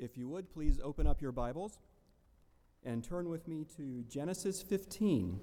[0.00, 1.76] If you would, please open up your Bibles
[2.84, 5.40] and turn with me to Genesis 15.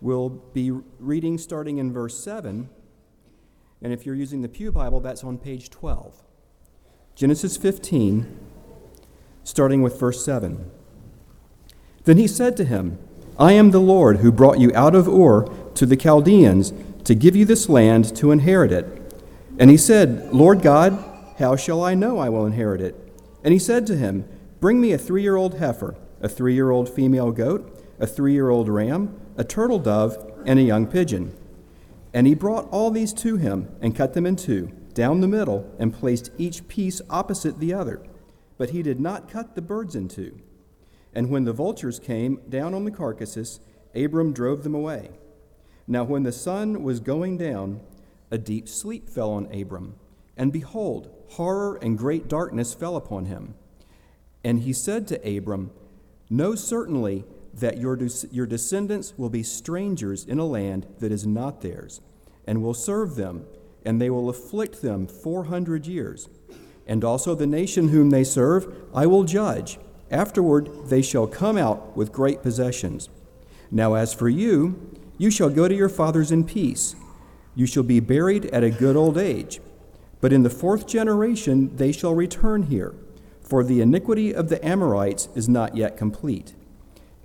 [0.00, 2.68] We'll be reading starting in verse 7,
[3.82, 6.22] and if you're using the Pew Bible, that's on page 12.
[7.16, 8.38] Genesis 15,
[9.42, 10.70] starting with verse 7.
[12.04, 12.98] Then he said to him,
[13.36, 16.72] I am the Lord who brought you out of Ur to the Chaldeans
[17.02, 18.86] to give you this land to inherit it.
[19.58, 21.02] And he said, Lord God,
[21.40, 23.03] how shall I know I will inherit it?
[23.44, 24.26] And he said to him,
[24.58, 28.32] Bring me a three year old heifer, a three year old female goat, a three
[28.32, 31.36] year old ram, a turtle dove, and a young pigeon.
[32.14, 35.70] And he brought all these to him, and cut them in two, down the middle,
[35.78, 38.02] and placed each piece opposite the other.
[38.56, 40.40] But he did not cut the birds in two.
[41.12, 43.60] And when the vultures came down on the carcasses,
[43.94, 45.10] Abram drove them away.
[45.86, 47.80] Now, when the sun was going down,
[48.30, 49.96] a deep sleep fell on Abram,
[50.36, 53.54] and behold, horror and great darkness fell upon him.
[54.42, 55.70] And he said to Abram,
[56.28, 57.98] Know certainly that your,
[58.30, 62.00] your descendants will be strangers in a land that is not theirs,
[62.46, 63.46] and will serve them,
[63.84, 66.28] and they will afflict them four hundred years.
[66.86, 69.78] And also the nation whom they serve I will judge.
[70.10, 73.08] Afterward they shall come out with great possessions.
[73.70, 76.96] Now as for you, you shall go to your fathers in peace.
[77.54, 79.60] You shall be buried at a good old age.
[80.24, 82.94] But in the fourth generation they shall return here,
[83.42, 86.54] for the iniquity of the Amorites is not yet complete.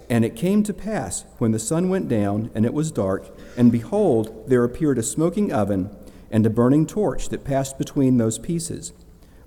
[0.10, 3.72] And it came to pass, when the sun went down, and it was dark, and
[3.72, 5.96] behold, there appeared a smoking oven
[6.30, 8.92] and a burning torch that passed between those pieces.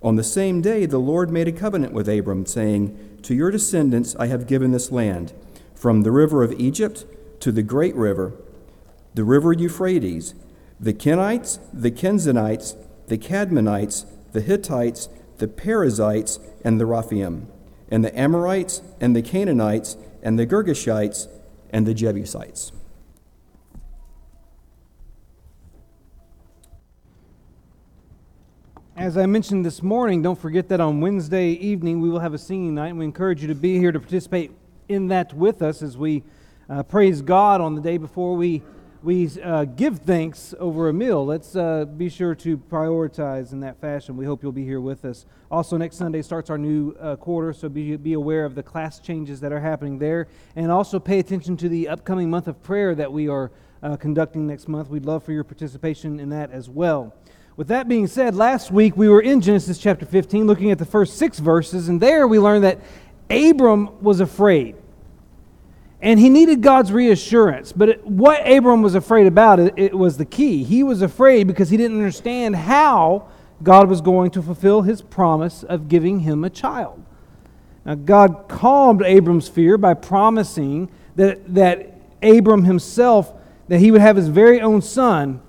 [0.02, 4.16] On the same day the Lord made a covenant with Abram, saying, To your descendants
[4.18, 5.34] I have given this land,
[5.74, 7.04] from the river of Egypt
[7.40, 8.32] to the great river,
[9.12, 10.34] the river Euphrates,
[10.80, 12.76] the Kenites, the Kenezzites,
[13.12, 17.46] the Kadmonites, the Hittites, the Perizzites, and the Rephaim,
[17.90, 21.28] and the Amorites, and the Canaanites, and the Girgashites,
[21.68, 22.72] and the Jebusites.
[28.96, 32.38] As I mentioned this morning, don't forget that on Wednesday evening we will have a
[32.38, 34.52] singing night, and we encourage you to be here to participate
[34.88, 36.22] in that with us as we
[36.70, 38.62] uh, praise God on the day before we
[39.02, 41.26] we uh, give thanks over a meal.
[41.26, 44.16] Let's uh, be sure to prioritize in that fashion.
[44.16, 45.26] We hope you'll be here with us.
[45.50, 49.00] Also, next Sunday starts our new uh, quarter, so be, be aware of the class
[49.00, 50.28] changes that are happening there.
[50.54, 53.50] And also pay attention to the upcoming month of prayer that we are
[53.82, 54.88] uh, conducting next month.
[54.88, 57.12] We'd love for your participation in that as well.
[57.56, 60.86] With that being said, last week we were in Genesis chapter 15 looking at the
[60.86, 62.78] first six verses, and there we learned that
[63.28, 64.76] Abram was afraid
[66.02, 67.72] and he needed God's reassurance.
[67.72, 70.64] But it, what Abram was afraid about, it, it was the key.
[70.64, 73.28] He was afraid because he didn't understand how
[73.62, 77.02] God was going to fulfill his promise of giving him a child.
[77.84, 83.32] Now, God calmed Abram's fear by promising that, that Abram himself,
[83.68, 85.40] that he would have his very own son,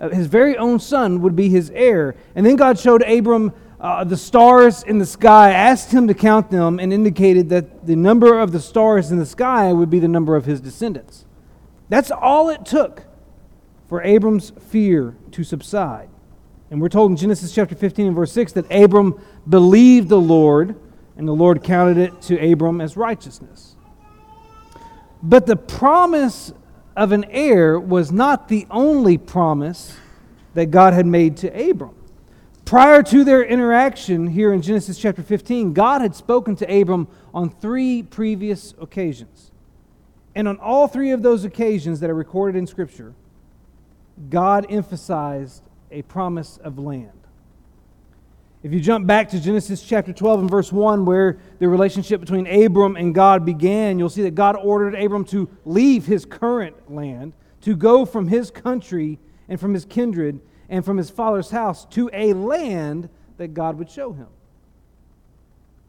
[0.00, 2.14] uh, his very own son would be his heir.
[2.34, 6.50] And then God showed Abram uh, the stars in the sky, asked him to count
[6.50, 10.08] them, and indicated that the number of the stars in the sky would be the
[10.08, 11.24] number of his descendants.
[11.88, 13.04] That's all it took
[13.88, 16.08] for Abram's fear to subside.
[16.70, 19.18] And we're told in Genesis chapter 15 and verse 6 that Abram
[19.48, 20.76] believed the Lord,
[21.16, 23.76] and the Lord counted it to Abram as righteousness.
[25.22, 26.52] But the promise
[26.96, 29.96] of an heir was not the only promise
[30.54, 31.94] that God had made to Abram.
[32.68, 37.48] Prior to their interaction here in Genesis chapter 15, God had spoken to Abram on
[37.48, 39.52] three previous occasions.
[40.34, 43.14] And on all three of those occasions that are recorded in Scripture,
[44.28, 47.18] God emphasized a promise of land.
[48.62, 52.46] If you jump back to Genesis chapter 12 and verse 1, where the relationship between
[52.46, 57.32] Abram and God began, you'll see that God ordered Abram to leave his current land,
[57.62, 59.18] to go from his country
[59.48, 63.08] and from his kindred and from his father's house to a land
[63.38, 64.28] that God would show him.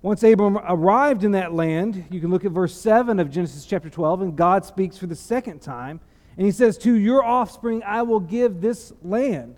[0.02, 3.90] Once Abram arrived in that land, you can look at verse 7 of Genesis chapter
[3.90, 6.00] 12, and God speaks for the second time.
[6.38, 9.58] And he says, To your offspring I will give this land.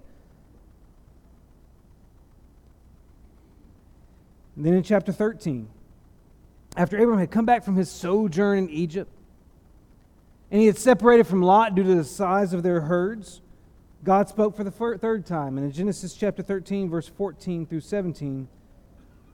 [4.56, 5.69] And then in chapter 13,
[6.75, 9.12] after Abram had come back from his sojourn in Egypt,
[10.50, 13.41] and he had separated from Lot due to the size of their herds,
[14.03, 15.57] God spoke for the third time.
[15.57, 18.48] And in Genesis chapter 13, verse 14 through 17,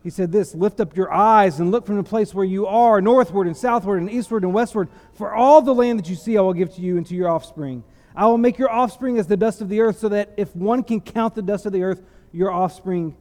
[0.04, 3.02] he said this Lift up your eyes and look from the place where you are,
[3.02, 4.90] northward and southward and eastward and westward.
[5.14, 7.30] For all the land that you see, I will give to you and to your
[7.30, 7.84] offspring.
[8.16, 10.84] I will make your offspring as the dust of the earth, so that if one
[10.84, 13.16] can count the dust of the earth, your offspring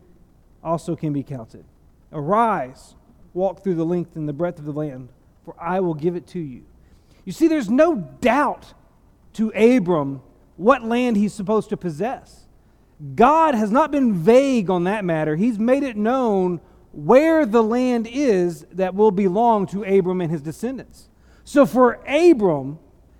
[0.64, 1.64] also can be counted.
[2.12, 2.94] Arise,
[3.34, 5.10] walk through the length and the breadth of the land,
[5.44, 6.64] for I will give it to you.
[7.24, 8.72] You see, there's no doubt
[9.34, 10.22] to Abram
[10.56, 12.46] what land he's supposed to possess.
[13.14, 15.36] God has not been vague on that matter.
[15.36, 16.60] He's made it known
[16.92, 21.10] where the land is that will belong to Abram and his descendants.
[21.44, 22.78] So for Abram,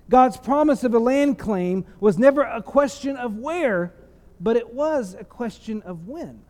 [0.08, 3.92] God's promise of a land claim was never a question of where,
[4.40, 6.40] but it was a question of when.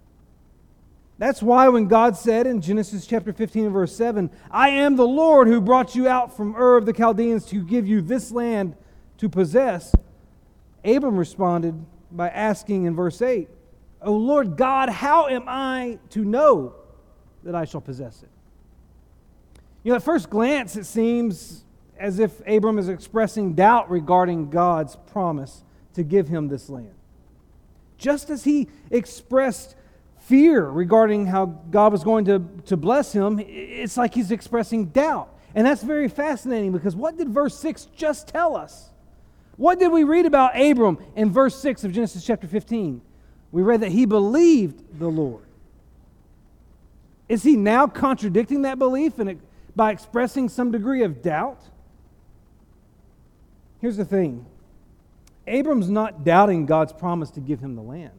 [1.19, 5.07] That's why when God said in Genesis chapter 15 and verse 7, I am the
[5.07, 8.77] Lord who brought you out from Ur of the Chaldeans to give you this land
[9.19, 9.95] to possess,
[10.87, 13.49] Abram responded by asking in verse 8,
[14.03, 16.75] O Lord God, how am I to know
[17.43, 18.29] that I shall possess it?
[19.83, 21.65] You know, at first glance, it seems
[21.99, 25.63] as if Abram is expressing doubt regarding God's promise
[25.95, 26.95] to give him this land.
[27.99, 29.75] Just as he expressed
[30.19, 35.33] fear regarding how God was going to, to bless him, it's like he's expressing doubt.
[35.55, 38.91] And that's very fascinating because what did verse 6 just tell us?
[39.57, 43.01] What did we read about Abram in verse 6 of Genesis chapter 15?
[43.53, 45.45] We read that he believed the Lord.
[47.29, 49.41] Is he now contradicting that belief and
[49.75, 51.61] by expressing some degree of doubt?
[53.81, 54.47] Here's the thing
[55.47, 58.13] Abram's not doubting God's promise to give him the land.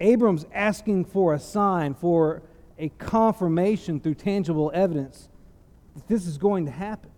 [0.00, 2.42] Abram's asking for a sign, for
[2.78, 5.28] a confirmation through tangible evidence
[5.94, 7.10] that this is going to happen.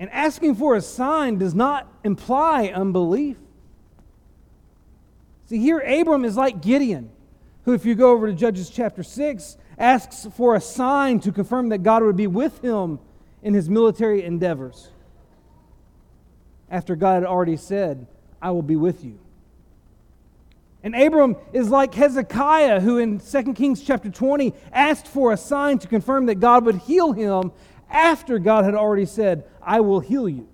[0.00, 3.36] And asking for a sign does not imply unbelief.
[5.44, 7.10] See, here Abram is like Gideon,
[7.64, 11.68] who, if you go over to Judges chapter 6, asks for a sign to confirm
[11.68, 12.98] that God would be with him
[13.42, 14.88] in his military endeavors.
[16.70, 18.06] After God had already said,
[18.40, 19.18] I will be with you.
[20.82, 25.78] And Abram is like Hezekiah, who in 2 Kings chapter 20 asked for a sign
[25.80, 27.52] to confirm that God would heal him
[27.90, 30.48] after God had already said, I will heal you.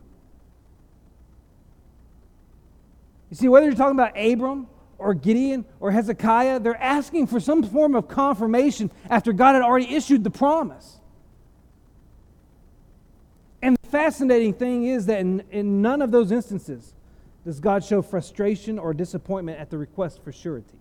[3.30, 4.68] You see, whether you're talking about Abram
[4.98, 9.94] or Gideon or Hezekiah, they're asking for some form of confirmation after God had already
[9.94, 10.98] issued the promise.
[13.62, 16.94] And the fascinating thing is that in, in none of those instances
[17.44, 20.78] does God show frustration or disappointment at the request for surety.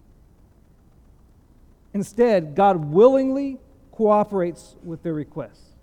[1.94, 3.58] Instead, God willingly
[3.92, 5.75] cooperates with their requests.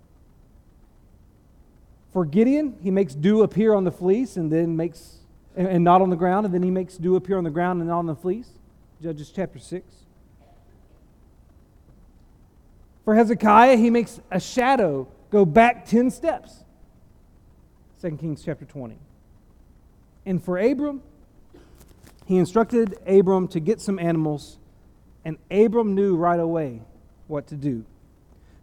[2.13, 5.17] For Gideon, he makes dew appear on the fleece and then makes
[5.55, 7.89] and not on the ground, and then he makes dew appear on the ground and
[7.89, 8.49] not on the fleece.
[9.01, 9.85] Judges chapter 6.
[13.05, 16.63] For Hezekiah, he makes a shadow go back 10 steps.
[18.01, 18.97] 2 Kings chapter 20.
[20.25, 21.01] And for Abram,
[22.25, 24.57] he instructed Abram to get some animals,
[25.25, 26.81] and Abram knew right away
[27.27, 27.85] what to do.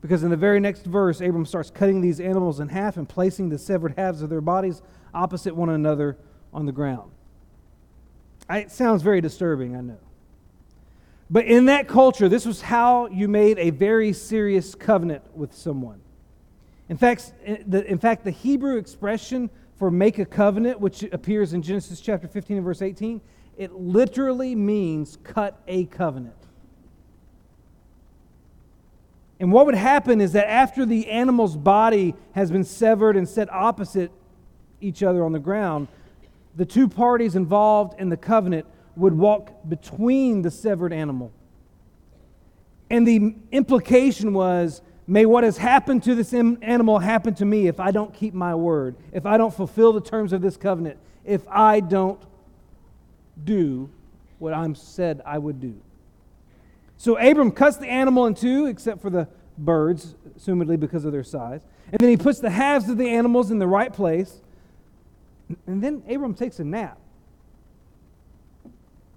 [0.00, 3.50] Because in the very next verse, Abram starts cutting these animals in half and placing
[3.50, 4.82] the severed halves of their bodies
[5.12, 6.16] opposite one another
[6.52, 7.10] on the ground.
[8.48, 9.98] It sounds very disturbing, I know.
[11.28, 16.00] But in that culture, this was how you made a very serious covenant with someone.
[16.88, 21.62] In fact, eh, in fact, the Hebrew expression for make a covenant, which appears in
[21.62, 23.20] Genesis chapter 15 and verse 18,
[23.56, 26.39] it literally means cut a covenant.
[29.40, 33.50] And what would happen is that after the animal's body has been severed and set
[33.50, 34.12] opposite
[34.82, 35.88] each other on the ground,
[36.54, 38.66] the two parties involved in the covenant
[38.96, 41.32] would walk between the severed animal.
[42.90, 47.80] And the implication was May what has happened to this animal happen to me if
[47.80, 51.42] I don't keep my word, if I don't fulfill the terms of this covenant, if
[51.48, 52.22] I don't
[53.42, 53.90] do
[54.38, 55.80] what I'm said I would do.
[57.00, 59.26] So Abram cuts the animal in two, except for the
[59.56, 61.62] birds, assumedly because of their size.
[61.90, 64.42] And then he puts the halves of the animals in the right place.
[65.66, 66.98] And then Abram takes a nap.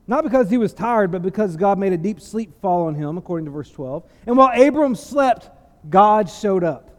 [0.07, 3.17] Not because he was tired, but because God made a deep sleep fall on him,
[3.17, 4.09] according to verse 12.
[4.27, 5.49] And while Abram slept,
[5.89, 6.89] God showed up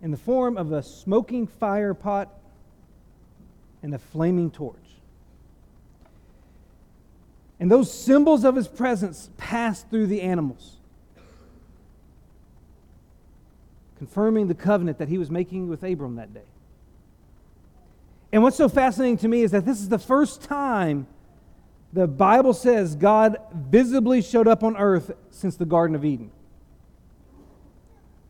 [0.00, 2.32] in the form of a smoking fire pot
[3.82, 4.85] and a flaming torch.
[7.58, 10.76] And those symbols of his presence passed through the animals,
[13.98, 16.42] confirming the covenant that he was making with Abram that day.
[18.32, 21.06] And what's so fascinating to me is that this is the first time
[21.92, 26.30] the Bible says God visibly showed up on earth since the Garden of Eden.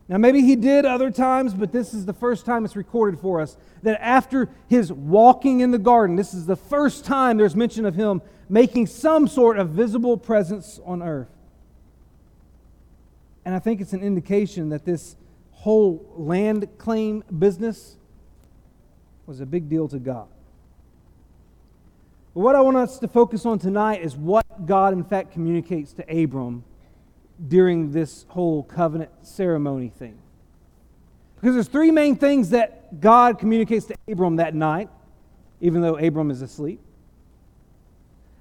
[0.09, 3.41] Now, maybe he did other times, but this is the first time it's recorded for
[3.41, 7.85] us that after his walking in the garden, this is the first time there's mention
[7.85, 11.27] of him making some sort of visible presence on earth.
[13.43, 15.17] And I think it's an indication that this
[15.51, 17.97] whole land claim business
[19.25, 20.27] was a big deal to God.
[22.33, 25.91] But what I want us to focus on tonight is what God, in fact, communicates
[25.93, 26.63] to Abram
[27.45, 30.17] during this whole covenant ceremony thing.
[31.35, 34.89] Because there's three main things that God communicates to Abram that night,
[35.61, 36.79] even though Abram is asleep.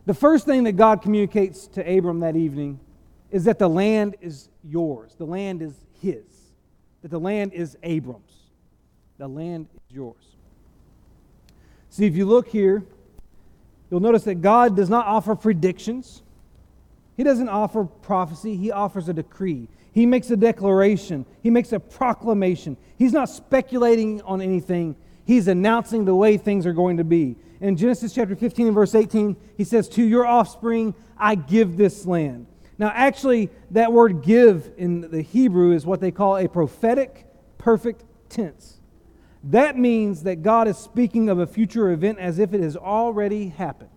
[0.07, 2.81] The first thing that God communicates to Abram that evening
[3.31, 6.25] is that the land is yours, the land is his,
[7.03, 8.33] that the land is Abram's.
[9.19, 10.37] The land is yours.
[11.89, 12.85] See, if you look here,
[13.91, 16.23] you'll notice that God does not offer predictions.
[17.17, 19.69] He doesn't offer prophecy, he offers a decree.
[19.93, 22.77] He makes a declaration, he makes a proclamation.
[22.99, 27.37] He's not speculating on anything, he's announcing the way things are going to be.
[27.61, 32.05] In Genesis chapter 15 and verse 18, he says, To your offspring I give this
[32.05, 32.47] land.
[32.79, 38.05] Now, actually, that word give in the Hebrew is what they call a prophetic perfect
[38.29, 38.81] tense.
[39.45, 43.49] That means that God is speaking of a future event as if it has already
[43.49, 43.91] happened.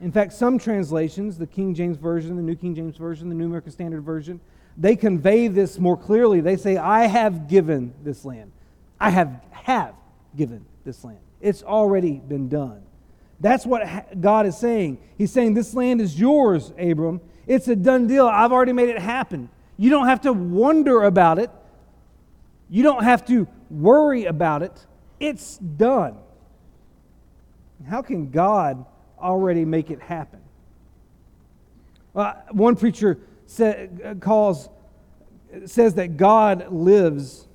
[0.00, 3.46] In fact, some translations, the King James Version, the New King James Version, the New
[3.46, 4.40] American Standard Version,
[4.76, 6.40] they convey this more clearly.
[6.40, 8.52] They say, I have given this land.
[9.00, 9.94] I have, have
[10.36, 11.18] given this land.
[11.40, 12.82] It's already been done.
[13.40, 14.98] That's what God is saying.
[15.18, 17.20] He's saying, This land is yours, Abram.
[17.46, 18.26] It's a done deal.
[18.26, 19.48] I've already made it happen.
[19.76, 21.50] You don't have to wonder about it,
[22.68, 24.72] you don't have to worry about it.
[25.20, 26.16] It's done.
[27.88, 28.84] How can God
[29.18, 30.40] already make it happen.
[32.14, 33.88] Uh, one preacher say,
[34.20, 34.68] calls,
[35.66, 37.46] says that God lives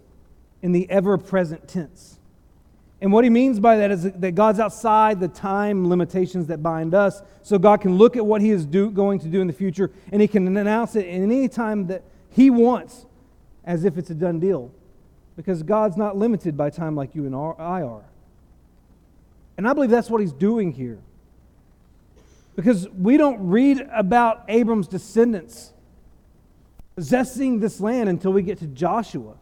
[0.62, 2.20] in the ever present tense.
[3.02, 6.94] And what he means by that is that God's outside the time limitations that bind
[6.94, 7.22] us.
[7.42, 9.92] So God can look at what he is do, going to do in the future
[10.12, 13.08] and he can announce it in any time that he wants
[13.66, 14.72] as if it's a done deal.
[15.36, 18.06] Because God's not limited by time like you and I are.
[19.58, 21.00] And I believe that's what he's doing here.
[22.56, 25.74] Because we don't read about Abram's descendants
[26.96, 29.34] possessing this land until we get to Joshua.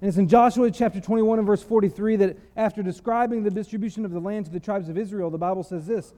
[0.00, 4.12] And it's in Joshua chapter 21 and verse 43 that after describing the distribution of
[4.12, 6.12] the land to the tribes of Israel, the Bible says this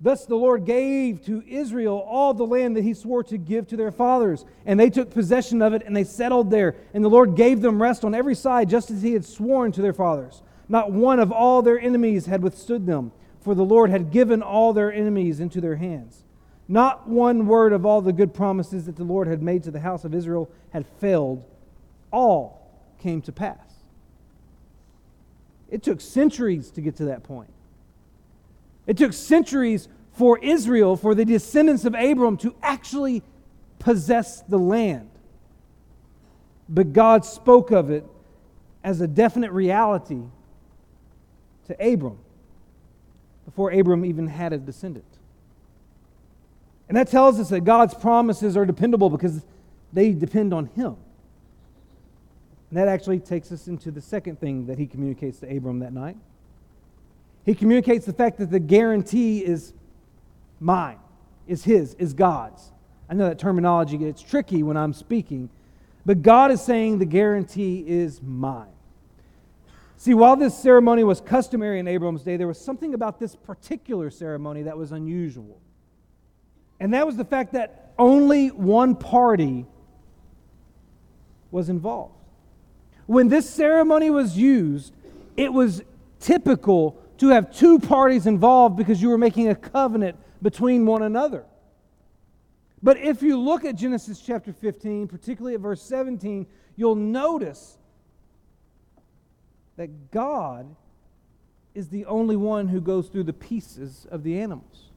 [0.00, 3.76] Thus the Lord gave to Israel all the land that he swore to give to
[3.76, 4.46] their fathers.
[4.64, 6.74] And they took possession of it and they settled there.
[6.94, 9.82] And the Lord gave them rest on every side, just as he had sworn to
[9.82, 10.42] their fathers.
[10.68, 14.72] Not one of all their enemies had withstood them for the Lord had given all
[14.72, 16.24] their enemies into their hands.
[16.68, 19.80] Not one word of all the good promises that the Lord had made to the
[19.80, 21.44] house of Israel had failed.
[22.12, 23.56] All came to pass.
[25.68, 27.50] It took centuries to get to that point.
[28.86, 33.22] It took centuries for Israel, for the descendants of Abram, to actually
[33.78, 35.10] possess the land.
[36.68, 38.04] But God spoke of it
[38.84, 40.22] as a definite reality
[41.66, 42.18] to Abram
[43.50, 45.04] before Abram even had a descendant.
[46.88, 49.42] And that tells us that God's promises are dependable because
[49.92, 50.96] they depend on Him.
[52.70, 55.92] And that actually takes us into the second thing that he communicates to Abram that
[55.92, 56.16] night.
[57.44, 59.72] He communicates the fact that the guarantee is
[60.60, 60.98] mine,
[61.48, 62.70] is his, is God's.
[63.08, 65.50] I know that terminology gets tricky when I'm speaking,
[66.06, 68.68] but God is saying the guarantee is mine.
[70.00, 74.08] See, while this ceremony was customary in Abram's day, there was something about this particular
[74.08, 75.60] ceremony that was unusual.
[76.80, 79.66] And that was the fact that only one party
[81.50, 82.14] was involved.
[83.04, 84.94] When this ceremony was used,
[85.36, 85.82] it was
[86.18, 91.44] typical to have two parties involved because you were making a covenant between one another.
[92.82, 97.76] But if you look at Genesis chapter 15, particularly at verse 17, you'll notice
[99.80, 100.76] that God
[101.74, 104.90] is the only one who goes through the pieces of the animals.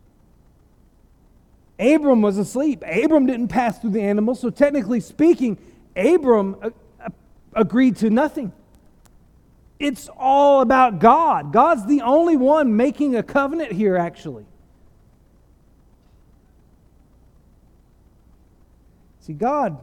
[1.80, 2.84] Abram was asleep.
[2.86, 5.58] Abram didn't pass through the animals, so technically speaking,
[5.96, 7.10] Abram uh, uh,
[7.54, 8.52] agreed to nothing.
[9.80, 11.54] It's all about God.
[11.54, 14.46] God's the only one making a covenant here, actually.
[19.22, 19.78] See, God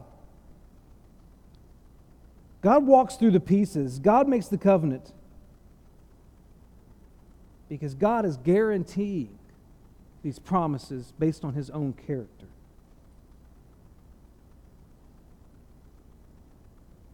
[2.61, 5.11] God walks through the pieces, God makes the covenant
[7.67, 9.37] because God is guaranteeing
[10.23, 12.45] these promises based on his own character.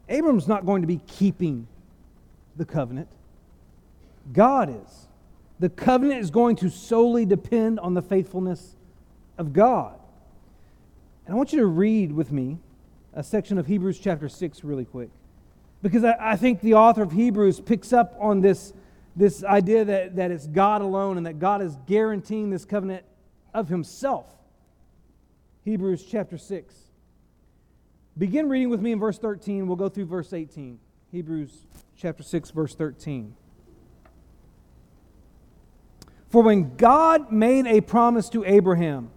[0.10, 1.68] Abram's not going to be keeping
[2.56, 3.08] the covenant,
[4.34, 5.08] God is.
[5.60, 8.76] The covenant is going to solely depend on the faithfulness
[9.38, 10.00] of God.
[11.26, 12.58] And I want you to read with me
[13.14, 15.10] a section of Hebrews chapter 6 really quick.
[15.82, 18.74] Because I, I, think the author of Hebrews picks up on this,
[19.16, 23.06] this idea that, that it's God alone and that God is guaranteeing this covenant
[23.54, 24.26] of himself.
[25.64, 26.74] Hebrews chapter 6.
[28.18, 29.68] Begin reading with me in verse 13.
[29.68, 30.80] We'll go through verse 18.
[31.12, 31.52] Hebrews
[31.96, 33.36] chapter 6, verse 13.
[36.30, 39.12] For when God made a promise to Abraham,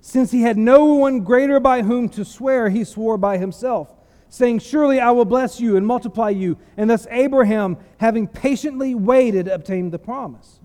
[0.00, 3.94] since he had no one greater by whom to swear, he swore by himself,
[4.32, 6.56] saying, Surely I will bless you and multiply you.
[6.78, 10.58] And thus Abraham, having patiently waited, obtained the promise.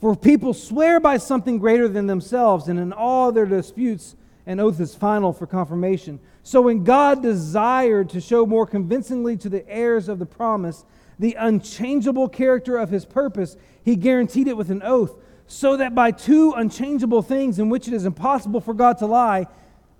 [0.00, 4.14] For people swear by something greater than themselves, and in all their disputes,
[4.46, 6.20] an oath is final for confirmation.
[6.44, 10.84] So when God desired to show more convincingly to the heirs of the promise
[11.18, 15.16] the unchangeable character of his purpose, he guaranteed it with an oath,
[15.48, 19.46] so that by two unchangeable things in which it is impossible for God to lie,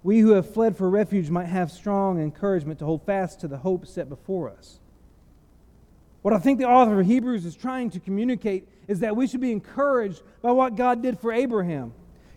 [0.03, 3.59] we who have fled for refuge might have strong encouragement to hold fast to the
[3.59, 4.81] hope set before us.
[6.23, 9.41] What I think the author of Hebrews is trying to communicate is that we should
[9.41, 11.93] be encouraged by what God did for Abraham.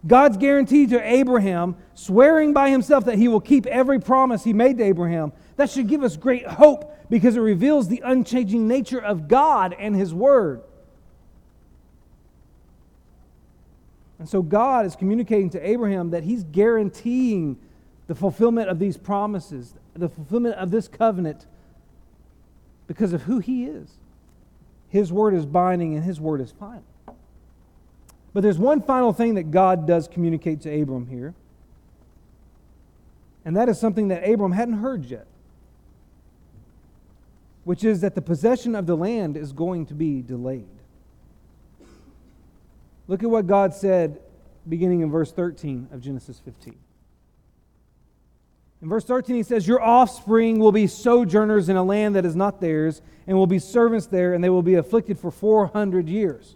[0.05, 4.77] God's guarantee to Abraham, swearing by himself that he will keep every promise he made
[4.77, 9.27] to Abraham, that should give us great hope because it reveals the unchanging nature of
[9.27, 10.61] God and his word.
[14.25, 17.59] And so God is communicating to Abraham that he's guaranteeing
[18.07, 21.45] the fulfillment of these promises, the fulfillment of this covenant
[22.87, 23.87] because of who he is.
[24.89, 26.83] His word is binding and his word is final.
[28.33, 31.35] But there's one final thing that God does communicate to Abram here.
[33.45, 35.27] And that is something that Abram hadn't heard yet,
[37.63, 40.74] which is that the possession of the land is going to be delayed.
[43.07, 44.19] Look at what God said
[44.67, 46.75] beginning in verse 13 of Genesis 15.
[48.81, 52.35] In verse 13, he says, Your offspring will be sojourners in a land that is
[52.35, 56.55] not theirs, and will be servants there, and they will be afflicted for 400 years.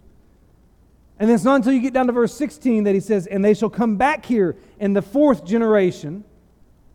[1.18, 3.54] And it's not until you get down to verse 16 that he says, And they
[3.54, 6.24] shall come back here in the fourth generation,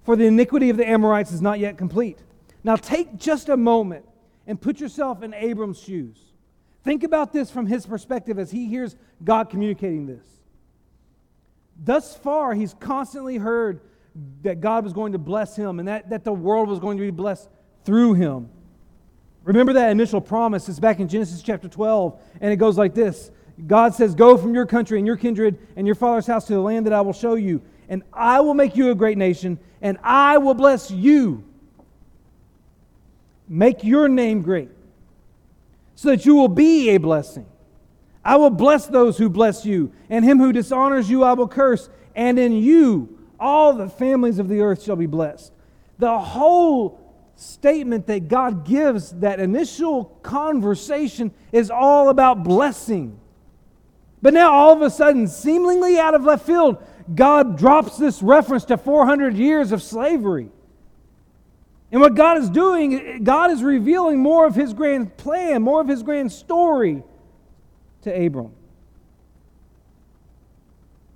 [0.03, 2.19] for the iniquity of the Amorites is not yet complete.
[2.63, 4.05] Now take just a moment
[4.47, 6.17] and put yourself in Abram's shoes.
[6.85, 10.23] Think about this from his perspective as he hears God communicating this.
[11.83, 13.81] Thus far, he's constantly heard
[14.43, 17.03] that God was going to bless him and that, that the world was going to
[17.03, 17.49] be blessed
[17.83, 18.49] through him.
[19.43, 23.31] Remember that initial promise It's back in Genesis chapter 12, and it goes like this
[23.65, 26.61] God says, Go from your country and your kindred and your father's house to the
[26.61, 29.97] land that I will show you, and I will make you a great nation, and
[30.03, 31.43] I will bless you.
[33.47, 34.69] Make your name great,
[35.95, 37.45] so that you will be a blessing.
[38.23, 41.89] I will bless those who bless you, and him who dishonors you I will curse,
[42.15, 45.51] and in you all the families of the earth shall be blessed.
[45.99, 46.99] The whole
[47.35, 53.19] statement that God gives, that initial conversation, is all about blessing.
[54.21, 58.65] But now, all of a sudden, seemingly out of left field, God drops this reference
[58.65, 60.49] to 400 years of slavery.
[61.95, 65.87] And what God is doing, God is revealing more of his grand plan, more of
[65.87, 67.01] his grand story
[68.01, 68.51] to Abram.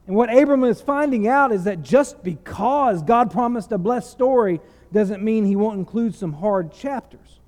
[0.07, 4.61] And what Abram is finding out is that just because God promised a blessed story
[4.93, 7.41] doesn't mean he won't include some hard chapters.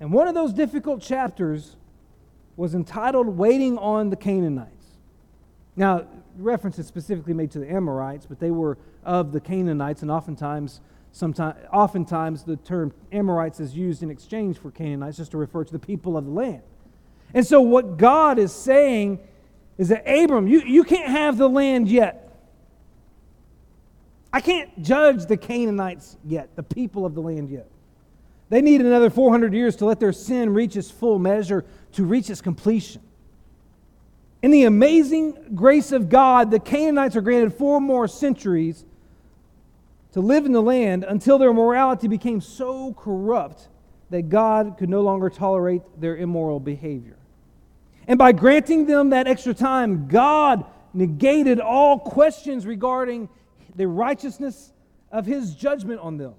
[0.00, 1.76] And one of those difficult chapters
[2.58, 4.98] was entitled Waiting on the Canaanites.
[5.76, 6.06] Now,
[6.40, 10.80] reference is specifically made to the Amorites, but they were of the Canaanites, and oftentimes,
[11.12, 15.72] sometimes, oftentimes the term Amorites is used in exchange for Canaanites just to refer to
[15.72, 16.62] the people of the land.
[17.32, 19.20] And so, what God is saying
[19.78, 22.30] is that, Abram, you, you can't have the land yet.
[24.32, 27.66] I can't judge the Canaanites yet, the people of the land yet.
[28.48, 32.30] They need another 400 years to let their sin reach its full measure to reach
[32.30, 33.00] its completion.
[34.42, 38.84] In the amazing grace of God, the Canaanites are granted four more centuries
[40.12, 43.68] to live in the land until their morality became so corrupt
[44.08, 47.16] that God could no longer tolerate their immoral behavior.
[48.08, 53.28] And by granting them that extra time, God negated all questions regarding
[53.76, 54.72] the righteousness
[55.12, 56.34] of his judgment on them.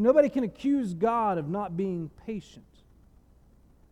[0.00, 2.64] See, nobody can accuse God of not being patient.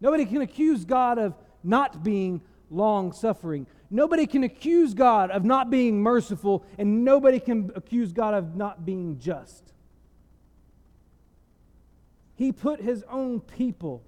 [0.01, 2.41] Nobody can accuse God of not being
[2.71, 3.67] long suffering.
[3.91, 8.87] Nobody can accuse God of not being merciful, and nobody can accuse God of not
[8.87, 9.75] being just.
[12.37, 14.03] He put his own people,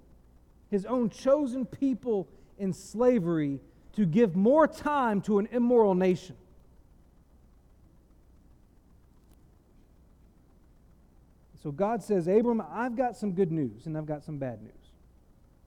[0.70, 3.60] his own chosen people, in slavery
[3.96, 6.36] to give more time to an immoral nation.
[11.62, 14.72] So God says, Abram, I've got some good news and I've got some bad news.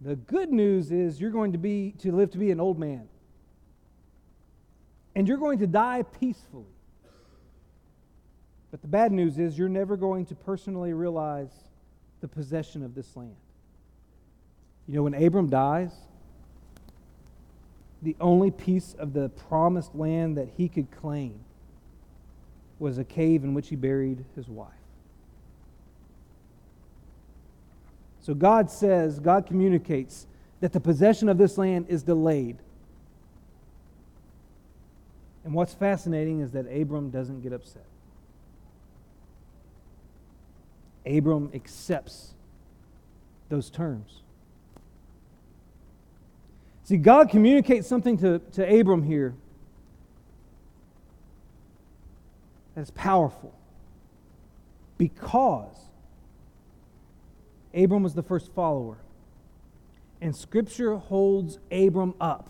[0.01, 3.07] The good news is you're going to be to live to be an old man.
[5.15, 6.65] And you're going to die peacefully.
[8.71, 11.51] But the bad news is you're never going to personally realize
[12.21, 13.35] the possession of this land.
[14.87, 15.93] You know, when Abram dies,
[18.01, 21.39] the only piece of the promised land that he could claim
[22.79, 24.71] was a cave in which he buried his wife.
[28.23, 30.27] So God says, God communicates
[30.61, 32.57] that the possession of this land is delayed.
[35.43, 37.83] And what's fascinating is that Abram doesn't get upset.
[41.05, 42.33] Abram accepts
[43.49, 44.21] those terms.
[46.85, 49.35] See, God communicates something to, to Abram here
[52.73, 53.53] that's powerful
[54.97, 55.75] because
[57.73, 58.97] Abram was the first follower.
[60.21, 62.49] And Scripture holds Abram up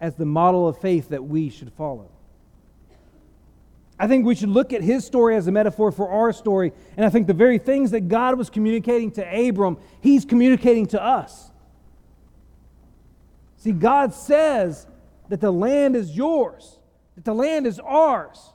[0.00, 2.10] as the model of faith that we should follow.
[3.98, 6.72] I think we should look at his story as a metaphor for our story.
[6.96, 11.02] And I think the very things that God was communicating to Abram, he's communicating to
[11.02, 11.50] us.
[13.58, 14.86] See, God says
[15.28, 16.78] that the land is yours,
[17.14, 18.52] that the land is ours.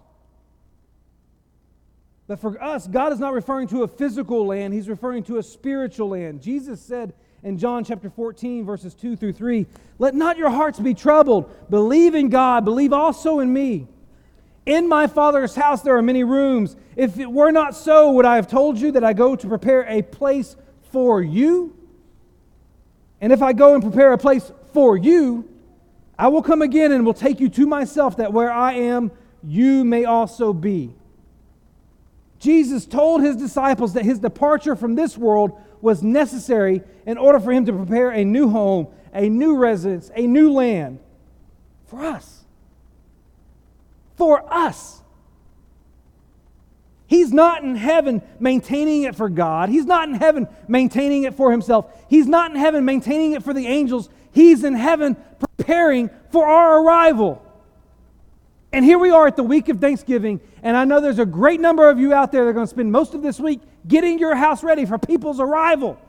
[2.30, 5.44] But for us, God is not referring to a physical land, He's referring to a
[5.44, 6.44] spiritual land.
[6.44, 7.12] Jesus said
[7.42, 9.66] in John chapter 14, verses 2 through 3,
[9.98, 11.52] Let not your hearts be troubled.
[11.72, 13.88] Believe in God, believe also in me.
[14.68, 16.76] In my Father's house there are many rooms.
[16.96, 19.88] If it were not so, would I have told you that I go to prepare
[19.88, 20.56] a place
[20.92, 21.76] for you?
[23.22, 25.50] And if I go and prepare a place for you,
[26.16, 29.12] I will come again and will take you to myself, that where I am,
[29.42, 30.94] you may also be.
[32.40, 37.52] Jesus told his disciples that his departure from this world was necessary in order for
[37.52, 41.00] him to prepare a new home, a new residence, a new land
[41.88, 42.46] for us.
[44.16, 45.02] For us.
[47.08, 49.70] He's not in heaven maintaining it for God.
[49.70, 51.92] He's not in heaven maintaining it for himself.
[52.08, 54.10] He's not in heaven maintaining it for the angels.
[54.32, 57.44] He's in heaven preparing for our arrival.
[58.72, 61.60] And here we are at the week of Thanksgiving, and I know there's a great
[61.60, 64.20] number of you out there that are going to spend most of this week getting
[64.20, 66.00] your house ready for people's arrival.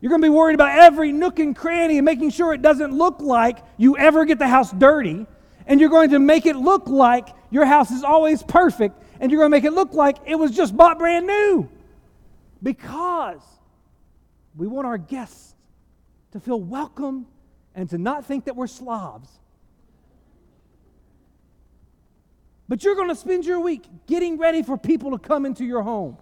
[0.00, 2.96] You're going to be worried about every nook and cranny and making sure it doesn't
[2.96, 5.26] look like you ever get the house dirty.
[5.66, 9.02] And you're going to make it look like your house is always perfect.
[9.18, 11.68] And you're going to make it look like it was just bought brand new.
[12.62, 13.42] Because
[14.54, 15.54] we want our guests
[16.32, 17.26] to feel welcome
[17.74, 19.28] and to not think that we're slobs.
[22.68, 25.82] But you're going to spend your week getting ready for people to come into your
[25.82, 26.18] home.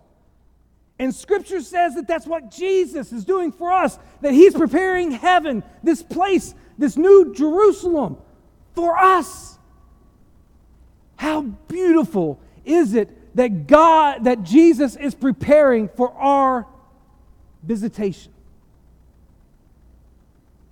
[0.99, 5.65] And scripture says that that's what Jesus is doing for us, that he's preparing heaven,
[5.83, 8.19] this place, this new Jerusalem
[8.75, 9.59] for us.
[11.17, 16.67] How beautiful is it that God, that Jesus is preparing for our
[17.63, 18.33] visitation?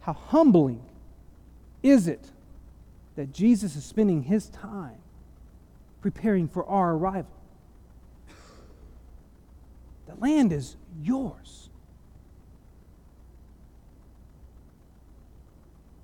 [0.01, 0.83] How humbling
[1.83, 2.25] is it
[3.17, 5.02] that Jesus is spending his time
[6.03, 7.31] preparing for our arrival.
[10.07, 11.71] The land is yours.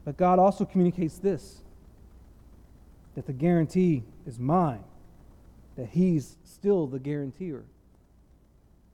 [0.05, 1.61] But God also communicates this
[3.15, 4.85] that the guarantee is mine,
[5.77, 7.65] that He's still the guarantor.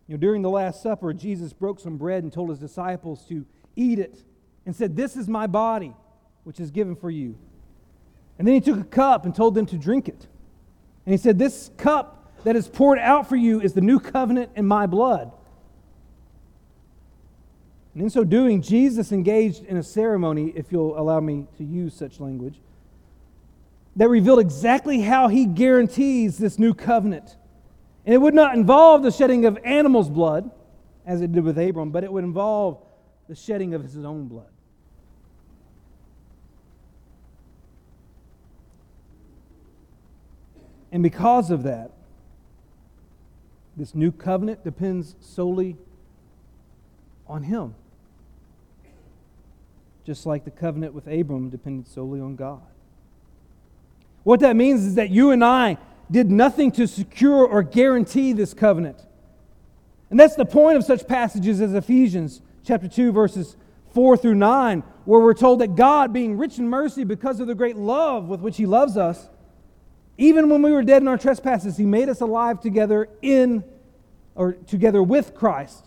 [0.09, 3.45] You know, during the Last Supper, Jesus broke some bread and told His disciples to
[3.77, 4.25] eat it
[4.65, 5.95] and said, This is my body,
[6.45, 7.37] which is given for you.
[8.39, 10.27] And then He took a cup and told them to drink it.
[11.07, 14.51] And he said, This cup that is poured out for you is the new covenant
[14.55, 15.33] in my blood.
[17.95, 21.95] And in so doing, Jesus engaged in a ceremony, if you'll allow me to use
[21.95, 22.61] such language,
[23.97, 27.37] that revealed exactly how he guarantees this new covenant.
[28.05, 30.51] And it would not involve the shedding of animals' blood,
[31.07, 32.83] as it did with Abram, but it would involve
[33.29, 34.51] the shedding of his own blood.
[40.95, 41.91] And because of that,
[43.77, 45.77] this new covenant depends solely
[47.27, 47.75] on Him.
[50.07, 52.61] just like the covenant with Abram depended solely on God.
[54.23, 55.79] What that means is that you and I
[56.11, 59.03] did nothing to secure or guarantee this covenant.
[60.11, 63.57] And that's the point of such passages as Ephesians chapter 2 verses
[63.95, 67.55] 4 through 9 where we're told that God being rich in mercy because of the
[67.55, 69.29] great love with which he loves us
[70.17, 73.65] even when we were dead in our trespasses he made us alive together in
[74.35, 75.87] or together with Christ.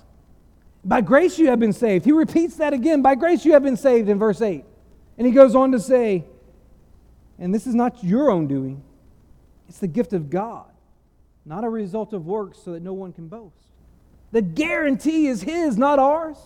[0.84, 2.06] By grace you have been saved.
[2.06, 3.02] He repeats that again.
[3.02, 4.64] By grace you have been saved in verse 8.
[5.18, 6.24] And he goes on to say,
[7.40, 8.84] and this is not your own doing,
[9.68, 10.66] it's the gift of God,
[11.46, 13.56] not a result of works so that no one can boast.
[14.32, 16.38] The guarantee is his, not ours.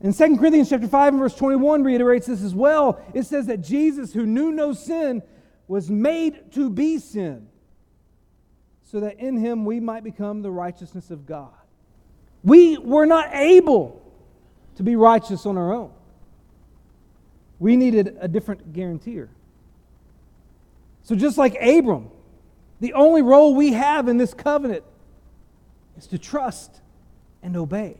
[0.00, 3.00] And 2 Corinthians chapter 5 and verse 21 reiterates this as well.
[3.14, 5.22] It says that Jesus, who knew no sin,
[5.68, 7.48] was made to be sin,
[8.84, 11.52] so that in him we might become the righteousness of God.
[12.44, 14.02] We were not able
[14.76, 15.90] to be righteous on our own.
[17.58, 19.30] We needed a different guarantor.
[21.02, 22.10] So, just like Abram,
[22.80, 24.84] the only role we have in this covenant
[25.96, 26.80] is to trust
[27.42, 27.96] and obey.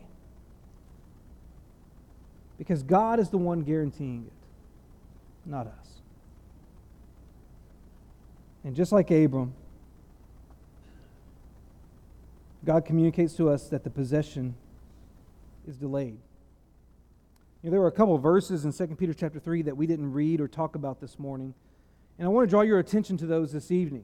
[2.57, 5.96] Because God is the one guaranteeing it, not us.
[8.67, 9.53] And just like Abram,
[12.65, 14.55] God communicates to us that the possession
[15.65, 16.17] is delayed.
[17.63, 19.87] You know, there were a couple of verses in 2 Peter chapter 3 that we
[19.87, 21.53] didn't read or talk about this morning.
[22.19, 24.03] And I want to draw your attention to those this evening.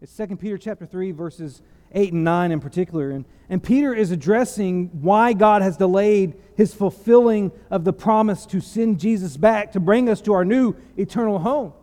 [0.00, 1.60] It's 2 Peter chapter 3, verses
[1.94, 3.10] 8 and 9 in particular.
[3.10, 8.62] And, and Peter is addressing why God has delayed his fulfilling of the promise to
[8.62, 11.74] send Jesus back to bring us to our new eternal home.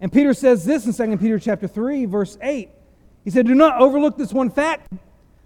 [0.00, 2.70] And Peter says this in 2 Peter chapter 3, verse 8.
[3.24, 4.92] He said, Do not overlook this one fact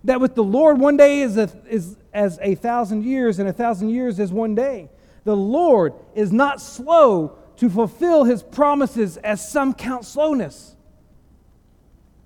[0.05, 3.53] that with the Lord one day is, a, is as a thousand years, and a
[3.53, 4.91] thousand years as one day.
[5.25, 10.75] The Lord is not slow to fulfill his promises, as some count slowness.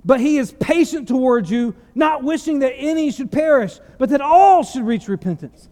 [0.05, 4.63] But he is patient towards you, not wishing that any should perish, but that all
[4.63, 5.69] should reach repentance.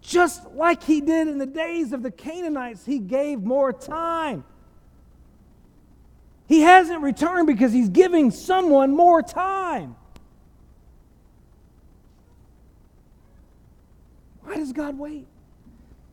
[0.00, 4.44] Just like he did in the days of the Canaanites, he gave more time.
[6.48, 9.94] He hasn't returned because he's giving someone more time.
[14.42, 15.26] Why does God wait?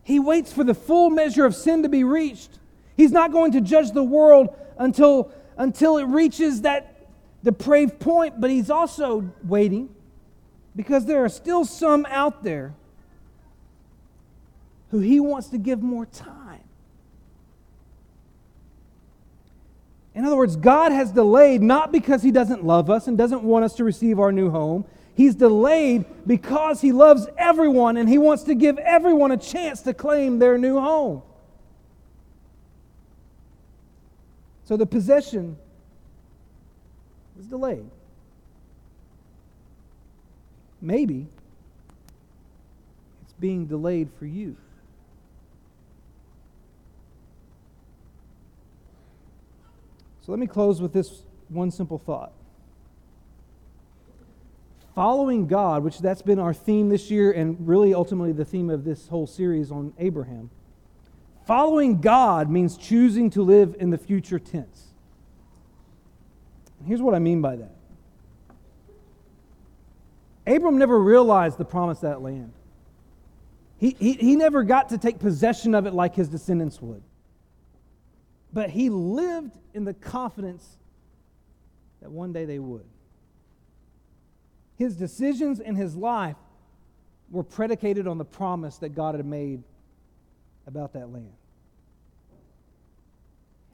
[0.03, 2.59] He waits for the full measure of sin to be reached.
[2.97, 7.07] He's not going to judge the world until, until it reaches that
[7.41, 9.89] depraved point, but he's also waiting
[10.75, 12.73] because there are still some out there
[14.91, 16.44] who he wants to give more time.
[20.15, 23.65] In other words, God has delayed not because he doesn't love us and doesn't want
[23.65, 24.85] us to receive our new home.
[25.13, 29.93] He's delayed because he loves everyone and he wants to give everyone a chance to
[29.93, 31.21] claim their new home.
[34.63, 35.57] So the possession
[37.37, 37.89] is delayed.
[40.81, 41.27] Maybe
[43.23, 44.55] it's being delayed for you.
[50.25, 52.31] So let me close with this one simple thought
[54.95, 58.85] following God, which that's been our theme this year and really ultimately the theme of
[58.85, 60.49] this whole series on Abraham.
[61.45, 64.93] Following God means choosing to live in the future tense.
[66.79, 67.75] And here's what I mean by that.
[70.47, 72.53] Abram never realized the promise of that land.
[73.77, 77.03] He, he, he never got to take possession of it like his descendants would.
[78.55, 80.65] But he lived in the confidence
[82.01, 82.85] that one day they would.
[84.77, 86.37] His decisions and his life
[87.29, 89.61] were predicated on the promise that God had made
[90.65, 91.33] about that land.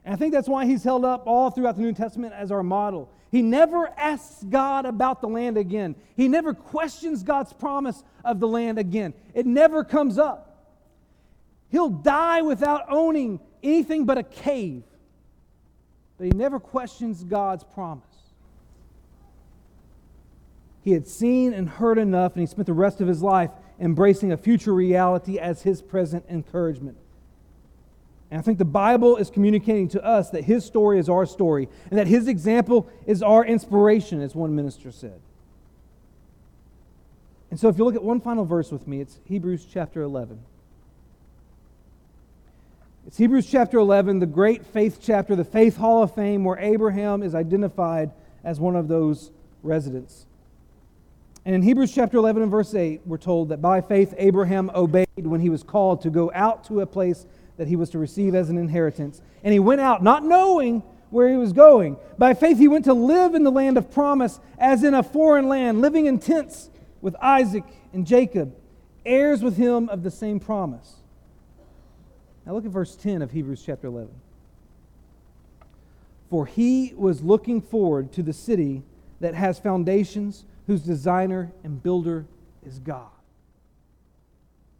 [0.04, 2.64] And I think that's why he's held up all throughout the New Testament as our
[2.64, 3.08] model.
[3.30, 5.94] He never asks God about the land again.
[6.16, 9.14] He never questions God's promise of the land again.
[9.32, 10.48] It never comes up.
[11.68, 14.82] He'll die without owning anything but a cave.
[16.18, 18.04] But he never questions God's promise.
[20.82, 24.32] He had seen and heard enough, and he spent the rest of his life embracing
[24.32, 26.96] a future reality as his present encouragement.
[28.30, 31.68] And I think the Bible is communicating to us that his story is our story,
[31.90, 35.20] and that his example is our inspiration, as one minister said.
[37.50, 40.40] And so, if you look at one final verse with me, it's Hebrews chapter 11.
[43.04, 47.24] It's Hebrews chapter 11, the great faith chapter, the faith hall of fame, where Abraham
[47.24, 48.12] is identified
[48.44, 49.32] as one of those
[49.64, 50.26] residents.
[51.44, 55.08] And in Hebrews chapter 11 and verse 8, we're told that by faith Abraham obeyed
[55.16, 58.36] when he was called to go out to a place that he was to receive
[58.36, 59.20] as an inheritance.
[59.42, 61.96] And he went out not knowing where he was going.
[62.18, 65.48] By faith he went to live in the land of promise as in a foreign
[65.48, 68.54] land, living in tents with Isaac and Jacob,
[69.04, 71.01] heirs with him of the same promise.
[72.44, 74.10] Now look at verse 10 of Hebrews chapter 11.
[76.30, 78.82] For he was looking forward to the city
[79.20, 82.26] that has foundations whose designer and builder
[82.66, 83.10] is God.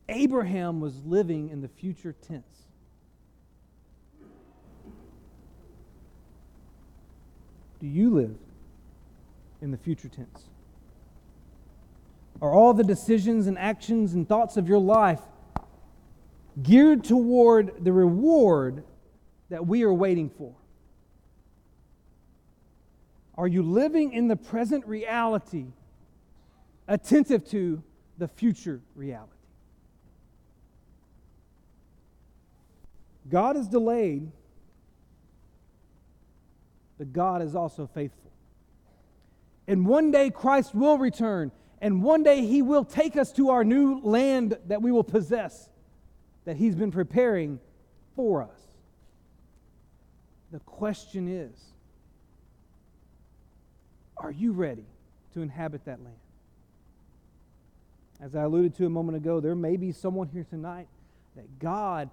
[0.09, 2.45] Abraham was living in the future tense.
[7.81, 8.37] Do you live
[9.61, 10.45] in the future tense?
[12.41, 15.21] Are all the decisions and actions and thoughts of your life
[16.61, 18.85] geared toward the reward
[19.49, 20.55] that we are waiting for?
[23.37, 25.67] Are you living in the present reality,
[26.87, 27.83] attentive to
[28.19, 29.33] the future reality?
[33.31, 34.31] God is delayed,
[36.99, 38.31] but God is also faithful.
[39.67, 43.65] And one day Christ will return, and one day He will take us to our
[43.65, 45.71] new land that we will possess,
[46.45, 47.61] that He's been preparing
[48.17, 48.61] for us.
[50.51, 51.53] The question is
[54.19, 54.85] are you ready
[55.35, 56.17] to inhabit that land?
[58.21, 60.87] As I alluded to a moment ago, there may be someone here tonight
[61.35, 62.09] that God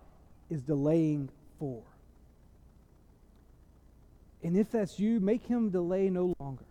[0.49, 1.83] is delaying for.
[4.41, 6.63] And if that's you, make him delay no longer.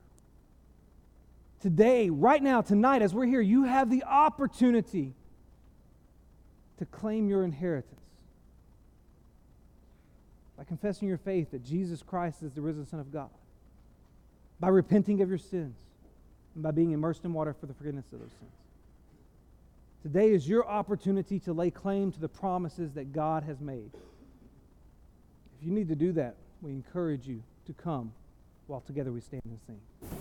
[1.60, 5.12] Today, right now, tonight, as we're here, you have the opportunity
[6.78, 8.00] to claim your inheritance
[10.56, 13.30] by confessing your faith that Jesus Christ is the risen Son of God
[14.60, 15.76] by repenting of your sins
[16.54, 18.52] and by being immersed in water for the forgiveness of those sins.
[20.02, 23.90] Today is your opportunity to lay claim to the promises that God has made.
[25.60, 28.12] If you need to do that, we encourage you to come
[28.66, 30.17] while together we stand and sing.